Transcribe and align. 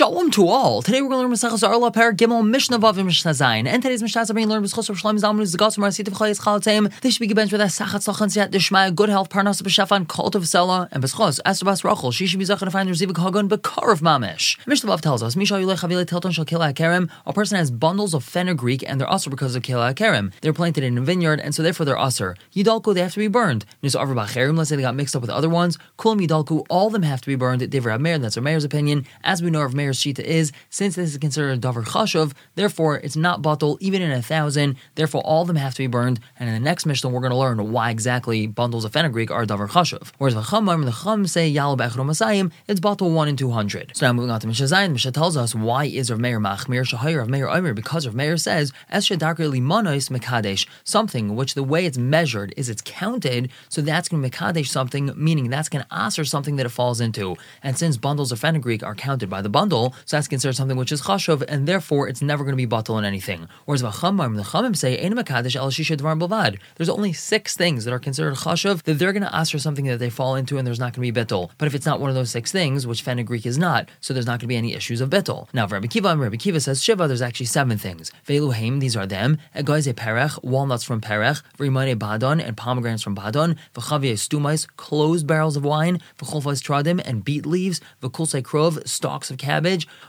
Shalom 0.00 0.30
to 0.30 0.48
all. 0.48 0.80
Today 0.80 1.02
we're 1.02 1.10
going 1.10 1.20
to 1.20 1.28
learn 1.28 1.52
Masechus 1.52 1.68
Orlah 1.68 1.90
Per 1.90 2.14
Gimel 2.14 2.48
Mishnah 2.48 2.78
Vav 2.78 3.04
Mishnah 3.04 3.32
Zayin. 3.32 3.66
And 3.66 3.82
today's 3.82 4.00
Mishnah 4.00 4.22
is 4.22 4.32
being 4.32 4.48
learned 4.48 4.62
with 4.62 4.72
Chosr 4.72 4.96
Shalom 4.96 5.16
Zalman 5.18 5.42
Zagas 5.42 5.74
from 5.74 5.84
Arsit 5.84 6.08
of 6.08 6.14
Chayes 6.14 6.40
Chalatzim. 6.40 6.90
They 7.02 7.10
should 7.10 7.20
be 7.20 7.26
given 7.26 7.46
that 7.48 7.68
Sachat 7.68 8.00
Sachan 8.00 8.28
Siyat 8.28 8.50
Dishma, 8.50 8.94
good 8.94 9.10
health, 9.10 9.28
Parnas 9.28 9.60
B'Shafan, 9.60 10.08
Cult 10.08 10.34
of 10.34 10.44
Sela, 10.44 10.88
and 10.90 11.04
Beschos, 11.04 11.38
Bas 11.44 11.84
Rachel. 11.84 12.12
She 12.12 12.26
should 12.26 12.38
be 12.38 12.46
Zachan 12.46 12.60
to 12.60 12.70
find 12.70 12.88
Rezivik 12.88 13.12
Hagun 13.12 13.46
Bekar 13.46 13.92
of 13.92 14.00
Mamish. 14.00 14.56
Mishnah 14.66 14.90
Vav 14.90 15.02
tells 15.02 15.22
us, 15.22 15.36
Misha 15.36 15.56
Yulech 15.56 15.86
Havile 15.86 16.06
Tilton 16.06 16.32
Shal 16.32 16.46
Kila 16.46 16.72
Kerem. 16.72 17.10
A 17.26 17.34
person 17.34 17.58
has 17.58 17.70
bundles 17.70 18.14
of 18.14 18.24
fenugreek 18.24 18.82
and 18.88 18.98
they're 18.98 19.12
usher 19.12 19.28
because 19.28 19.54
of 19.54 19.62
Kila 19.62 19.92
Kerem. 19.92 20.32
They're 20.40 20.54
planted 20.54 20.82
in 20.82 20.96
a 20.96 21.02
vineyard 21.02 21.40
and 21.40 21.54
so 21.54 21.62
therefore 21.62 21.84
they're 21.84 21.98
usher. 21.98 22.36
Yidalku, 22.54 22.94
they 22.94 23.02
have 23.02 23.12
to 23.12 23.18
be 23.18 23.28
burned. 23.28 23.66
Nis 23.82 23.94
Arva 23.94 24.14
Bacherim, 24.14 24.56
let's 24.56 24.70
say 24.70 24.76
they 24.76 24.82
got 24.82 24.94
mixed 24.94 25.14
up 25.14 25.20
with 25.20 25.30
other 25.30 25.50
ones. 25.50 25.76
Kulam 25.98 26.26
Yidalku, 26.26 26.64
all 26.70 26.88
them 26.88 27.02
have 27.02 27.20
to 27.20 27.26
be 27.26 27.34
burned. 27.34 27.68
Dever 27.68 27.98
Meir, 27.98 28.18
that's 28.18 28.38
our 28.38 28.42
Meir's 28.42 28.64
opinion. 28.64 29.04
As 29.22 29.42
we 29.42 29.50
know, 29.50 29.60
of 29.60 29.74
Meir's 29.90 30.00
Shita 30.00 30.20
is, 30.20 30.52
since 30.68 30.94
this 30.94 31.10
is 31.10 31.18
considered 31.18 31.58
a 31.58 31.58
davar 31.58 31.84
chashuv, 31.84 32.32
therefore 32.54 32.98
it's 32.98 33.16
not 33.16 33.42
batel 33.42 33.76
even 33.80 34.02
in 34.02 34.12
a 34.12 34.22
thousand. 34.22 34.76
Therefore, 34.94 35.20
all 35.22 35.42
of 35.42 35.48
them 35.48 35.56
have 35.56 35.74
to 35.74 35.82
be 35.82 35.86
burned. 35.88 36.20
And 36.38 36.48
in 36.48 36.54
the 36.54 36.60
next 36.60 36.86
Mishnah, 36.86 37.10
we're 37.10 37.20
going 37.20 37.32
to 37.32 37.36
learn 37.36 37.72
why 37.72 37.90
exactly 37.90 38.46
bundles 38.46 38.84
of 38.84 38.92
fenugreek 38.92 39.30
are 39.30 39.44
davar 39.44 39.68
chashuv. 39.68 40.12
Whereas 40.18 40.34
the 40.34 40.42
Chumam, 40.42 40.84
the 40.84 40.92
Chum 40.92 41.26
say 41.26 41.48
yal 41.48 41.76
masayim, 41.76 42.52
it's 42.68 42.80
batel 42.80 43.12
one 43.12 43.28
in 43.28 43.36
two 43.36 43.50
hundred. 43.50 43.92
So 43.94 44.06
now 44.06 44.12
moving 44.12 44.30
on 44.30 44.40
to 44.40 44.46
Mishnah 44.46 44.66
Zayin, 44.66 44.92
Mishnah 44.92 45.12
tells 45.12 45.36
us 45.36 45.54
why 45.54 45.86
is 45.86 46.10
of 46.10 46.20
Meir 46.20 46.38
machmir 46.38 46.82
shahayir 46.82 47.22
of 47.22 47.28
Meir 47.28 47.48
omer 47.48 47.74
because 47.74 48.06
of 48.06 48.14
Meir 48.14 48.36
says 48.36 48.72
es 48.88 49.08
shadakar 49.08 49.50
limonos 49.52 50.08
mekadesh 50.10 50.66
something 50.84 51.34
which 51.34 51.54
the 51.54 51.64
way 51.64 51.84
it's 51.86 51.98
measured 51.98 52.54
is 52.56 52.68
it's 52.68 52.82
counted, 52.84 53.50
so 53.68 53.82
that's 53.82 54.08
going 54.08 54.22
to 54.22 54.30
mekadesh 54.30 54.68
something, 54.68 55.12
meaning 55.16 55.50
that's 55.50 55.68
going 55.68 55.84
to 55.84 55.94
answer 55.94 56.24
something 56.24 56.56
that 56.56 56.66
it 56.66 56.70
falls 56.70 57.00
into. 57.00 57.36
And 57.62 57.76
since 57.76 57.96
bundles 57.96 58.32
of 58.32 58.38
fenugreek 58.38 58.82
are 58.82 58.94
counted 58.94 59.28
by 59.28 59.42
the 59.42 59.48
bundle, 59.48 59.69
so 59.70 60.16
that's 60.16 60.28
considered 60.28 60.54
something 60.54 60.76
which 60.76 60.92
is 60.92 61.02
chashuv, 61.02 61.44
and 61.48 61.66
therefore 61.66 62.08
it's 62.08 62.22
never 62.22 62.44
going 62.44 62.52
to 62.52 62.56
be 62.56 62.66
batel 62.66 62.98
in 62.98 63.04
anything. 63.04 63.48
Whereas 63.64 63.82
v'chamar, 63.82 64.34
the 64.36 64.42
chamim 64.42 64.76
say, 64.76 64.98
ein 64.98 65.14
makadesh 65.14 65.56
el 65.56 65.70
bavad. 66.16 66.58
There's 66.76 66.88
only 66.88 67.12
six 67.12 67.56
things 67.56 67.84
that 67.84 67.92
are 67.92 67.98
considered 67.98 68.34
chashuv 68.34 68.82
that 68.82 68.94
they're 68.94 69.12
going 69.12 69.22
to 69.22 69.34
ask 69.34 69.52
for 69.52 69.58
something 69.58 69.86
that 69.86 69.98
they 69.98 70.10
fall 70.10 70.34
into, 70.34 70.58
and 70.58 70.66
there's 70.66 70.80
not 70.80 70.94
going 70.94 71.06
to 71.06 71.12
be 71.12 71.24
bittul. 71.24 71.50
But 71.58 71.66
if 71.66 71.74
it's 71.74 71.86
not 71.86 72.00
one 72.00 72.10
of 72.10 72.16
those 72.16 72.30
six 72.30 72.52
things, 72.52 72.86
which 72.86 73.02
fenugreek 73.02 73.46
is 73.46 73.58
not, 73.58 73.88
so 74.00 74.12
there's 74.12 74.26
not 74.26 74.32
going 74.32 74.40
to 74.40 74.46
be 74.48 74.56
any 74.56 74.74
issues 74.74 75.00
of 75.00 75.10
bittul. 75.10 75.48
Now, 75.52 75.66
Rabbi 75.66 75.86
Akiva, 75.86 76.18
Rabbi 76.18 76.36
Akiva 76.36 76.60
says 76.60 76.82
shiva. 76.82 77.06
There's 77.06 77.22
actually 77.22 77.46
seven 77.46 77.78
things. 77.78 78.10
Ve'eluheim, 78.26 78.80
these 78.80 78.96
are 78.96 79.06
them. 79.06 79.38
Egoize 79.56 79.92
perech, 79.94 80.42
walnuts 80.42 80.84
from 80.84 81.00
perech. 81.00 81.42
V'rimane 81.58 81.96
badon 81.96 82.44
and 82.44 82.56
pomegranates 82.56 83.02
from 83.02 83.16
badon. 83.16 83.56
V'chavye 83.74 84.14
stumais, 84.14 84.66
closed 84.76 85.26
barrels 85.26 85.56
of 85.56 85.64
wine. 85.64 86.00
V'cholfas 86.18 86.62
tradim 86.62 87.00
and 87.04 87.24
beet 87.24 87.46
leaves. 87.46 87.80
V'kulse 88.02 88.42
krov, 88.42 88.86
stalks 88.88 89.30
of 89.30 89.38
cabbage. 89.38 89.59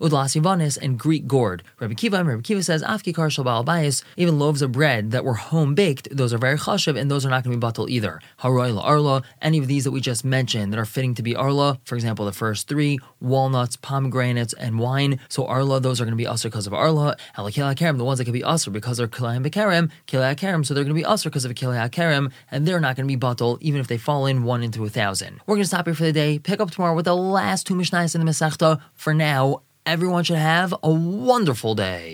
Udlasivanis 0.00 0.78
and 0.80 0.98
Greek 0.98 1.26
gourd. 1.26 1.62
Rabbi 1.80 1.94
Akiva, 1.94 2.26
Rabbi 2.26 2.40
Akiva 2.40 2.64
says, 2.64 2.82
Afki 2.82 3.14
kar 3.14 3.30
shal 3.30 3.44
bayis, 3.44 4.02
even 4.16 4.38
loaves 4.38 4.62
of 4.62 4.72
bread 4.72 5.10
that 5.10 5.24
were 5.24 5.34
home 5.34 5.74
baked, 5.74 6.08
those 6.10 6.32
are 6.32 6.38
very 6.38 6.58
chashav, 6.58 6.98
and 6.98 7.10
those 7.10 7.24
are 7.24 7.30
not 7.30 7.44
going 7.44 7.58
to 7.58 7.66
be 7.66 7.72
batal 7.72 7.88
either. 7.88 8.20
Haroy 8.38 8.76
arla, 8.76 9.22
any 9.42 9.58
of 9.58 9.66
these 9.66 9.84
that 9.84 9.90
we 9.90 10.00
just 10.00 10.24
mentioned 10.24 10.72
that 10.72 10.78
are 10.78 10.84
fitting 10.84 11.14
to 11.14 11.22
be 11.22 11.34
arla, 11.34 11.78
for 11.84 11.94
example, 11.94 12.24
the 12.24 12.32
first 12.32 12.68
three, 12.68 12.98
walnuts, 13.20 13.76
pomegranates, 13.76 14.52
and 14.54 14.78
wine. 14.78 15.18
So 15.28 15.46
arla, 15.46 15.80
those 15.80 16.00
are 16.00 16.04
going 16.04 16.12
to 16.12 16.16
be 16.16 16.26
usher 16.26 16.48
because 16.48 16.66
of 16.66 16.74
arla. 16.74 17.16
Halakila 17.36 17.76
karim, 17.76 17.98
the 17.98 18.04
ones 18.04 18.18
that 18.18 18.24
can 18.24 18.32
be 18.32 18.44
usher 18.44 18.70
because 18.70 18.98
they're 18.98 19.08
kilayim 19.08 19.46
bekarem, 19.46 19.90
kilayim 20.06 20.36
karim, 20.36 20.64
so 20.64 20.74
they're 20.74 20.84
going 20.84 20.94
to 20.94 21.00
be 21.00 21.04
usher 21.04 21.30
because 21.30 21.44
of 21.44 21.52
kilayim 21.54 21.90
karim, 21.90 22.30
and 22.50 22.66
they're 22.66 22.80
not 22.80 22.96
going 22.96 23.08
to 23.08 23.16
be 23.16 23.20
batal 23.20 23.58
even 23.60 23.80
if 23.80 23.86
they 23.86 23.98
fall 23.98 24.26
in 24.26 24.44
one 24.44 24.62
into 24.62 24.84
a 24.84 24.88
thousand. 24.88 25.40
We're 25.46 25.56
going 25.56 25.62
to 25.62 25.68
stop 25.68 25.86
here 25.86 25.94
for 25.94 26.04
the 26.04 26.12
day, 26.12 26.38
pick 26.38 26.60
up 26.60 26.70
tomorrow 26.70 26.94
with 26.94 27.04
the 27.04 27.16
last 27.16 27.66
two 27.66 27.74
mishnayos 27.74 28.14
in 28.14 28.24
the 28.24 28.30
Masechta. 28.30 28.80
For 28.94 29.14
now, 29.38 29.62
everyone 29.86 30.24
should 30.24 30.42
have 30.56 30.74
a 30.82 30.90
wonderful 30.90 31.74
day. 31.76 32.08